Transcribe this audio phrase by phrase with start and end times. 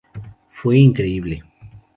[0.47, 1.43] Fue increíble.